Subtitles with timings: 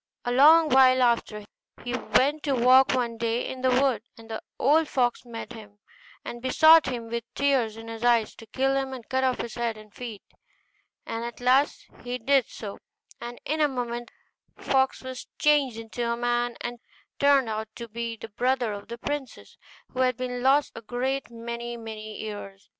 [0.25, 1.45] A long while after,
[1.83, 5.77] he went to walk one day in the wood, and the old fox met him,
[6.25, 9.53] and besought him with tears in his eyes to kill him, and cut off his
[9.53, 10.23] head and feet.
[11.05, 12.79] And at last he did so,
[13.19, 14.09] and in a moment
[14.55, 16.79] the fox was changed into a man, and
[17.19, 19.55] turned out to be the brother of the princess,
[19.91, 22.67] who had been lost a great many many years.